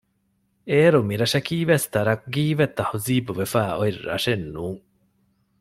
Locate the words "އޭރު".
0.69-0.99